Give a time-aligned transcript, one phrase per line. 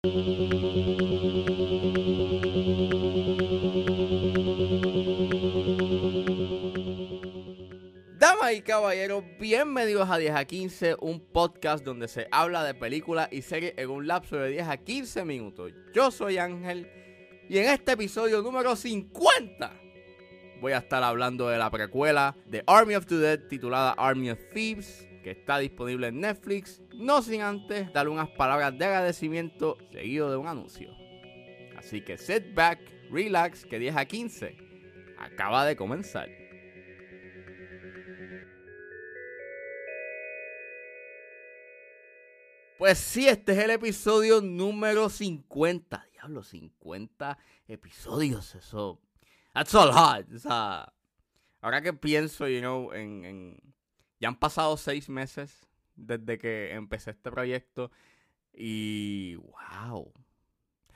[0.00, 0.12] Damas
[8.54, 13.42] y caballeros, bienvenidos a 10 a 15, un podcast donde se habla de películas y
[13.42, 15.72] series en un lapso de 10 a 15 minutos.
[15.92, 16.88] Yo soy Ángel
[17.48, 19.72] y en este episodio número 50
[20.60, 24.38] voy a estar hablando de la precuela de Army of the Dead titulada Army of
[24.54, 30.30] Thieves, que está disponible en Netflix, no sin antes dar unas palabras de agradecimiento seguido
[30.30, 30.90] de un anuncio.
[31.76, 34.56] Así que sit back, relax, que 10 a 15
[35.18, 36.28] acaba de comenzar.
[42.78, 46.06] Pues sí, este es el episodio número 50.
[46.12, 49.00] Diablo, 50 episodios, eso.
[49.52, 50.32] That's a lot.
[50.32, 50.92] O sea,
[51.60, 53.60] ahora que pienso, you know, en,
[54.20, 57.90] ya han pasado seis meses desde que empecé este proyecto.
[58.52, 60.12] Y wow.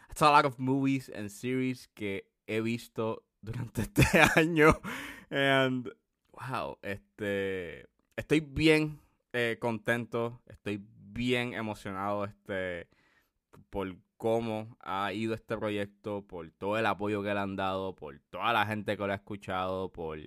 [0.09, 4.05] That's a lot of movies and series que he visto durante este
[4.37, 4.81] año.
[5.31, 5.91] And
[6.33, 7.89] wow, este.
[8.17, 9.01] Estoy bien
[9.33, 10.41] eh, contento.
[10.47, 12.89] Estoy bien emocionado este,
[13.71, 18.21] por cómo ha ido este proyecto, por todo el apoyo que le han dado, por
[18.31, 20.19] toda la gente que lo ha escuchado, por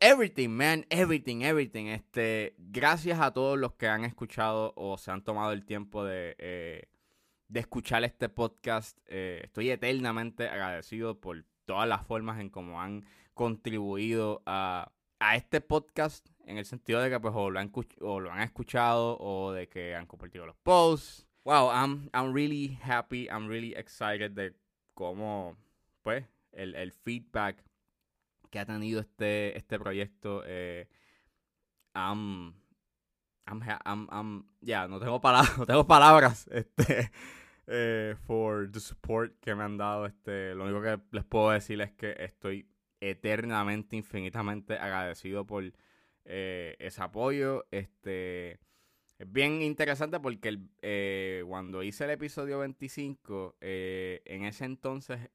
[0.00, 1.86] everything, man, everything, everything.
[1.86, 6.34] Este, gracias a todos los que han escuchado o se han tomado el tiempo de,
[6.38, 6.88] eh,
[7.48, 8.98] de escuchar este podcast.
[9.06, 15.60] Eh, estoy eternamente agradecido por todas las formas en cómo han contribuido a, a este
[15.60, 17.70] podcast en el sentido de que pues o lo, han,
[18.00, 21.26] o lo han escuchado o de que han compartido los posts.
[21.44, 24.54] Wow, I'm, I'm really happy, I'm really excited de
[24.94, 25.56] cómo,
[26.02, 27.64] pues, el, el feedback
[28.50, 30.42] que ha tenido este, este proyecto.
[30.46, 30.88] Eh,
[34.88, 37.10] no tengo palabras, no tengo palabras, este,
[37.66, 40.06] eh, for the support que me han dado.
[40.06, 42.66] Este, lo único que les puedo decir es que estoy
[43.00, 45.72] eternamente, infinitamente agradecido por
[46.24, 47.66] eh, ese apoyo.
[47.70, 48.60] Este
[49.18, 55.30] es bien interesante porque eh, cuando hice el episodio 25, eh, en ese entonces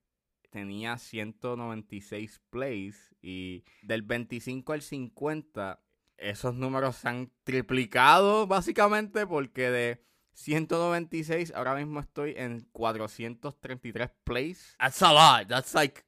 [0.55, 5.81] tenía 196 plays y del 25 al 50
[6.15, 14.77] esos números se han triplicado básicamente porque de 196 ahora mismo estoy en 433 plays.
[14.79, 15.49] That's a lot.
[15.49, 16.05] That's like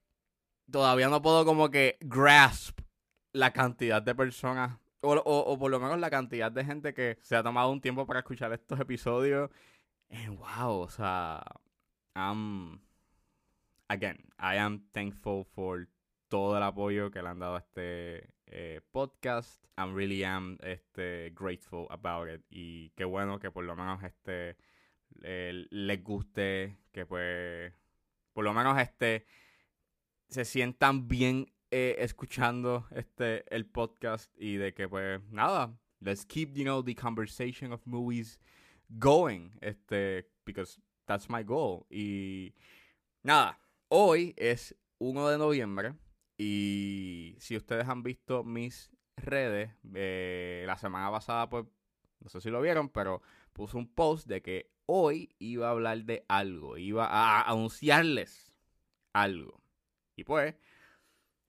[0.71, 2.79] todavía no puedo como que grasp
[3.33, 7.35] la cantidad de personas, o, o, por lo menos la cantidad de gente que se
[7.35, 9.51] ha tomado un tiempo para escuchar estos episodios.
[10.09, 11.43] And wow, o sea,
[12.15, 12.79] I'm,
[13.89, 15.87] again, I am thankful for
[16.29, 19.63] todo el apoyo que le han dado este eh, podcast.
[19.77, 22.41] I'm really am este, grateful about it.
[22.49, 24.57] Y qué bueno que por lo menos este
[25.21, 27.73] les guste, que pues
[28.33, 29.25] por lo menos este
[30.29, 36.53] se sientan bien eh, escuchando este el podcast y de que pues nada, let's keep
[36.55, 38.39] you know the conversation of movies
[38.99, 42.53] going, este because that's my goal y
[43.23, 43.57] nada,
[43.89, 45.93] hoy es 1 de noviembre
[46.37, 51.65] y si ustedes han visto mis redes eh, la semana pasada pues
[52.19, 53.21] no sé si lo vieron, pero
[53.53, 58.53] puse un post de que hoy iba a hablar de algo, iba a anunciarles
[59.13, 59.61] algo.
[60.15, 60.55] Y pues,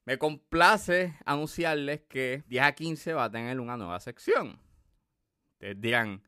[0.04, 4.60] me complace anunciarles que 10 a 15 va a tener una nueva sección.
[5.54, 6.22] Ustedes dirán,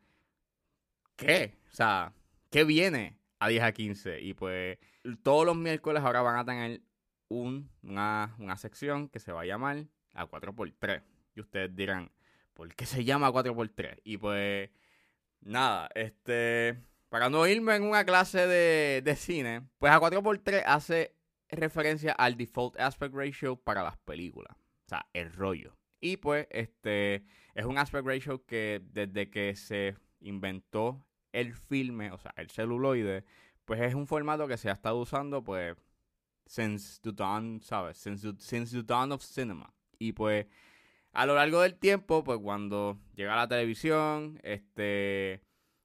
[1.16, 1.58] ¿qué?
[1.70, 2.12] O sea,
[2.50, 4.20] ¿qué viene a 10 a 15?
[4.20, 4.78] Y pues
[5.22, 6.80] todos los miércoles ahora van a tener
[7.28, 11.02] una, sección que se va a llamar a 4x3.
[11.34, 12.12] Y ustedes dirán,
[12.54, 14.00] ¿por qué se llama 4x3?
[14.04, 14.70] Y pues,
[15.40, 21.16] nada, este, para no irme en una clase de, de cine, pues a 4x3 hace
[21.48, 24.56] referencia al default aspect ratio para las películas.
[24.86, 25.76] O sea, el rollo.
[26.00, 27.24] Y pues, este
[27.54, 33.24] es un aspect ratio que desde que se inventó el filme, o sea, el celuloide,
[33.64, 35.76] pues es un formato que se ha estado usando, pues,
[36.46, 37.96] since the dawn, ¿sabes?
[37.96, 39.72] Since the, dawn of cinema.
[39.98, 40.46] Y pues,
[41.12, 45.42] a lo largo del tiempo, pues cuando llega la televisión, este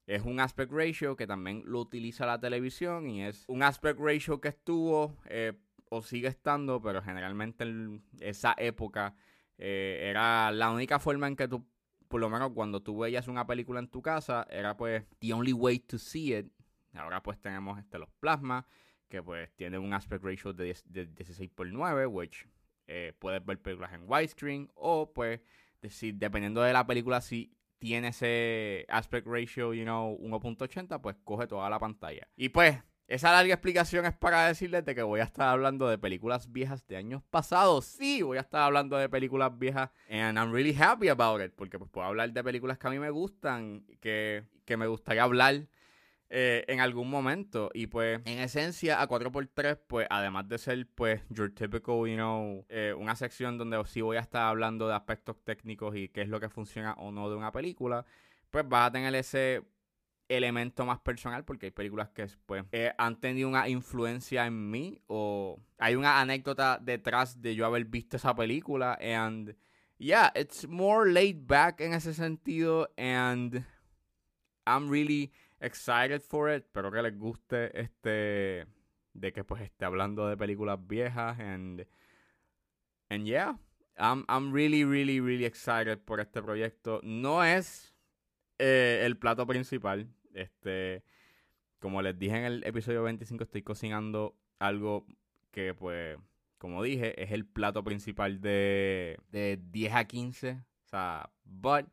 [0.08, 4.40] es un aspect ratio que también lo utiliza la televisión y es un aspect ratio
[4.40, 5.54] que estuvo eh,
[5.90, 9.16] o sigue estando, pero generalmente en esa época
[9.58, 11.66] eh, era la única forma en que tú,
[12.08, 15.54] por lo menos cuando tú veías una película en tu casa, era pues the only
[15.54, 16.48] way to see it.
[16.94, 18.66] Ahora pues tenemos este, los plasmas,
[19.10, 22.48] que pues tienen un aspect ratio de, 16 por 9, which
[22.88, 25.42] eh, puedes ver películas en widescreen o pues
[25.82, 31.48] decir, dependiendo de la película, si tiene ese aspect ratio, you know, 1.80, pues coge
[31.48, 32.28] toda la pantalla.
[32.36, 35.98] Y pues, esa larga explicación es para decirles de que voy a estar hablando de
[35.98, 37.86] películas viejas de años pasados.
[37.86, 39.92] Sí, voy a estar hablando de películas viejas.
[40.10, 41.54] And I'm really happy about it.
[41.56, 45.24] Porque pues puedo hablar de películas que a mí me gustan, que, que me gustaría
[45.24, 45.68] hablar
[46.30, 47.70] eh, en algún momento.
[47.74, 52.66] Y pues, en esencia, a 4x3, pues, además de ser, pues, your typical, you know,
[52.70, 56.30] eh, una sección donde sí voy a estar hablando de aspectos técnicos y qué es
[56.30, 58.06] lo que funciona o no de una película,
[58.50, 59.62] pues vas a tener ese
[60.28, 65.00] elemento más personal porque hay películas que pues eh, han tenido una influencia en mí
[65.08, 69.56] o hay una anécdota detrás de yo haber visto esa película and
[69.98, 73.64] yeah it's more laid back en ese sentido and
[74.68, 76.66] I'm really excited for it.
[76.66, 78.66] Espero que les guste este
[79.14, 81.86] de que pues esté hablando de películas viejas and
[83.10, 83.58] and yeah
[83.98, 87.00] I'm, I'm really really really excited por este proyecto.
[87.04, 87.95] No es
[88.60, 90.08] eh, el plato principal.
[90.34, 91.04] Este,
[91.80, 95.06] como les dije en el episodio 25, estoy cocinando algo
[95.52, 96.18] que, pues,
[96.58, 100.52] como dije, es el plato principal de, de 10 a 15.
[100.52, 101.86] O sea, but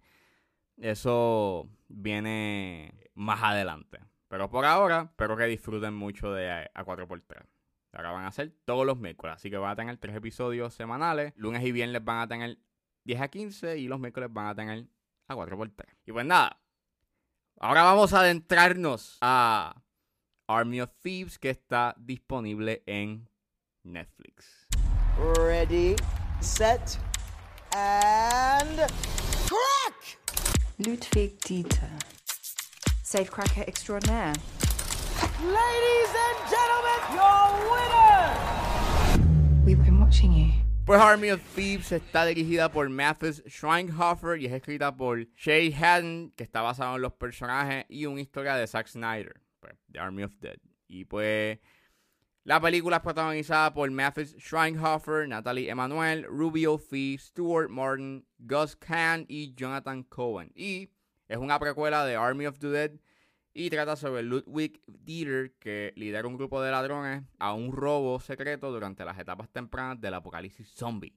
[0.79, 4.01] eso viene más adelante.
[4.29, 7.45] Pero por ahora, espero que disfruten mucho de A 4x3.
[7.93, 11.35] Ahora van a ser todos los miércoles, así que van a tener tres episodios semanales.
[11.37, 12.59] Lunes y viernes van a tener
[13.05, 14.87] 10 a 15 y los miércoles van a tener
[15.29, 15.85] a 4x3.
[16.07, 16.61] Y pues nada,
[17.61, 19.83] ahora vamos a adentrarnos a
[20.47, 23.29] Army of Thieves que está disponible en
[23.85, 24.67] Netflix.
[25.39, 25.97] Ready,
[26.41, 26.99] set,
[27.75, 28.79] and
[29.47, 30.19] crack!
[30.79, 31.89] Ludwig Dieter,
[33.03, 34.35] safecracker extraordinaire.
[35.43, 38.23] Ladies and gentlemen, your winner!
[39.65, 40.62] We've been watching you.
[40.93, 46.35] Pues Army of Thieves está dirigida por Mathis Schweinhofer y es escrita por Shay Haddon,
[46.37, 50.23] que está basado en los personajes y una historia de Zack Snyder, pues, The Army
[50.23, 50.59] of Dead.
[50.89, 51.61] Y pues
[52.45, 59.25] la película es protagonizada por Mathis Schweinhofer, Natalie Emanuel, Rubio Fee, Stuart Martin, Gus Kahn
[59.29, 60.53] y Jonathan Cohen.
[60.55, 60.91] Y
[61.27, 62.91] es una precuela de Army of the Dead
[63.55, 68.73] y trata sobre Ludwig Dieter, que lidera un grupo de ladrones a un robo secreto
[68.73, 71.15] durante las etapas tempranas del apocalipsis zombie.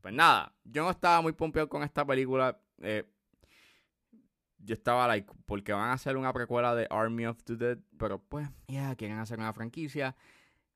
[0.00, 2.60] Pues nada, yo no estaba muy pompeado con esta película.
[2.82, 3.04] eh,
[4.58, 8.18] yo estaba like, porque van a hacer una precuela de Army of the Dead, pero
[8.18, 10.16] pues, ya, quieren hacer una franquicia.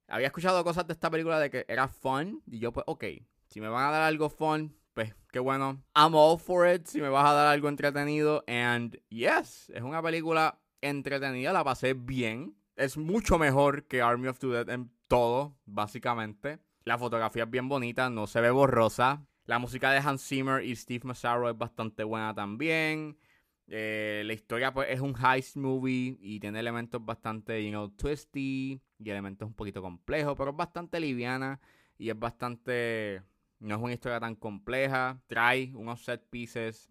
[0.06, 3.04] Había escuchado cosas de esta película de que era fun, y yo pues, ok,
[3.48, 5.82] si me van a dar algo fun, pues qué bueno.
[5.96, 10.02] I'm all for it, si me vas a dar algo entretenido, and yes, es una
[10.02, 12.56] película entretenida, la pasé bien.
[12.76, 16.58] Es mucho mejor que Army of the Dead en todo, básicamente.
[16.84, 19.26] La fotografía es bien bonita, no se ve borrosa.
[19.44, 23.18] La música de Hans Zimmer y Steve Massaro es bastante buena también.
[23.66, 28.80] Eh, la historia pues es un heist movie y tiene elementos bastante, you know, twisty
[28.98, 31.60] y elementos un poquito complejos, pero es bastante liviana
[31.98, 33.22] y es bastante...
[33.58, 35.20] No es una historia tan compleja.
[35.26, 36.90] Trae unos set pieces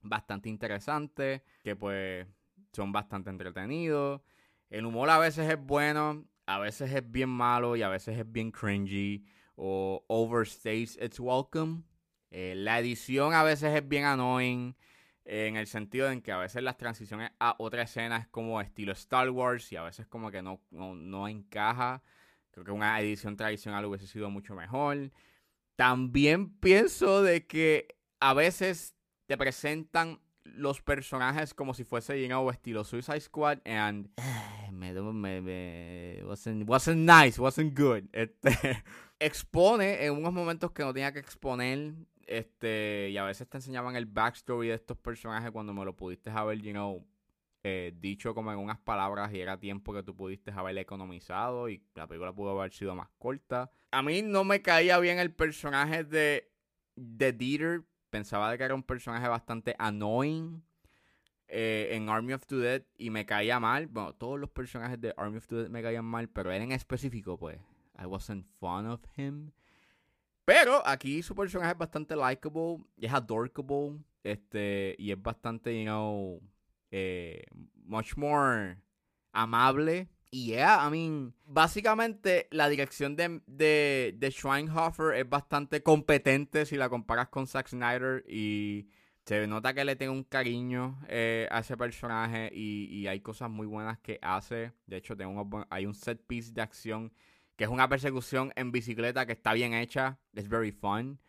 [0.00, 2.26] bastante interesantes que pues
[2.72, 4.22] son bastante entretenidos.
[4.68, 8.30] El humor a veces es bueno, a veces es bien malo y a veces es
[8.30, 9.24] bien cringy
[9.56, 11.82] o overstays its welcome.
[12.30, 14.76] Eh, la edición a veces es bien annoying
[15.24, 18.60] eh, en el sentido en que a veces las transiciones a otra escena es como
[18.60, 22.02] estilo Star Wars y a veces como que no, no, no encaja.
[22.52, 25.10] Creo que una edición tradicional hubiese sido mucho mejor.
[25.76, 28.94] También pienso de que a veces
[29.26, 34.92] te presentan los personajes como si fuese, you know, estilo Suicide Squad and eh, me,
[34.92, 38.04] me, me wasn't, wasn't nice, wasn't good.
[38.12, 38.50] Este,
[39.18, 41.94] expone en unos momentos que no tenía que exponer
[42.26, 46.30] este y a veces te enseñaban el backstory de estos personajes cuando me lo pudiste
[46.30, 47.04] haber, you know,
[47.62, 51.82] eh, dicho como en unas palabras y era tiempo que tú pudiste haber economizado y
[51.94, 53.70] la película pudo haber sido más corta.
[53.90, 56.50] A mí no me caía bien el personaje de,
[56.96, 57.82] de Dieter.
[58.10, 60.62] Pensaba de que era un personaje bastante annoying
[61.48, 63.86] eh, en Army of the Dead y me caía mal.
[63.86, 66.72] Bueno, todos los personajes de Army of the Dead me caían mal, pero él en
[66.72, 67.58] específico, pues,
[67.98, 69.52] I wasn't fond of him.
[70.44, 76.40] Pero aquí su personaje es bastante likable, es adorable, este, y es bastante, you know,
[76.90, 77.44] eh,
[77.84, 78.76] much more
[79.32, 80.08] amable.
[80.32, 86.76] Y yeah, I mean, básicamente la dirección de, de, de Schweinhofer es bastante competente si
[86.76, 88.88] la comparas con Zack Snyder y
[89.24, 93.50] se nota que le tiene un cariño eh, a ese personaje y, y, hay cosas
[93.50, 94.72] muy buenas que hace.
[94.86, 97.12] De hecho, tengo unos, hay un set piece de acción
[97.56, 101.20] que es una persecución en bicicleta que está bien hecha, es very fun.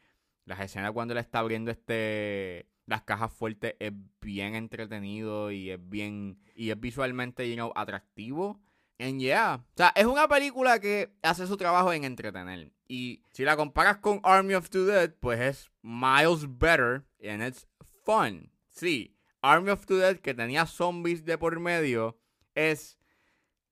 [0.46, 5.90] Las escenas cuando le está abriendo este las cajas fuertes es bien entretenido y es
[5.90, 8.62] bien y es visualmente you know, atractivo.
[9.02, 12.72] And yeah, o sea, es una película que hace su trabajo en entretener.
[12.88, 17.68] Y si la comparas con Army of the Dead, pues es miles better and it's
[18.06, 18.52] fun.
[18.70, 22.20] Sí, Army of the Dead que tenía zombies de por medio
[22.54, 23.00] es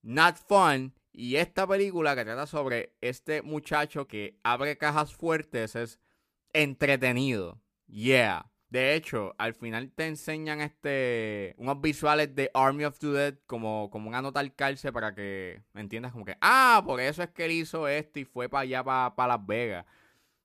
[0.01, 6.00] not fun y esta película que trata sobre este muchacho que abre cajas fuertes es
[6.53, 7.62] entretenido.
[7.86, 8.50] Yeah.
[8.70, 13.90] De hecho, al final te enseñan este unos visuales de Army of the Dead como,
[13.90, 17.46] como una nota al calce para que entiendas como que, ah, por eso es que
[17.46, 19.86] él hizo esto y fue para allá, para, Las Vegas.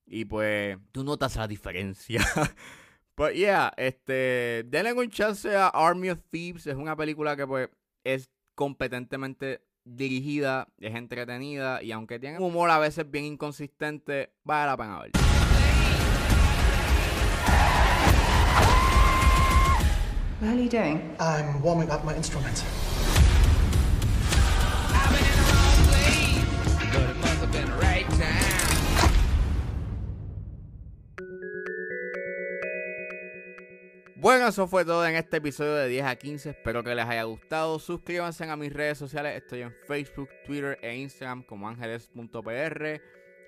[0.07, 2.21] Y pues tú notas la diferencia.
[3.15, 6.67] Pero yeah, este, denle un chance a Army of Thieves.
[6.67, 7.69] Es una película que pues
[8.03, 14.65] es competentemente dirigida, es entretenida y aunque tiene un humor a veces bien inconsistente, vale
[14.65, 15.24] la pena ver.
[20.41, 21.15] What are you doing?
[21.17, 22.63] I'm warming up my instruments.
[34.17, 36.49] Bueno, eso fue todo en este episodio de 10 a 15.
[36.49, 37.79] Espero que les haya gustado.
[37.79, 39.37] Suscríbanse a mis redes sociales.
[39.37, 43.01] Estoy en Facebook, Twitter e Instagram como ángeles.pr.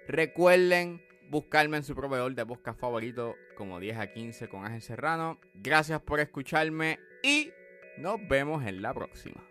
[0.08, 5.40] Recuerden buscarme en su proveedor de podcast favorito como 10 a 15 con Ángel Serrano.
[5.54, 7.52] Gracias por escucharme y
[7.98, 9.44] nos vemos en la próxima.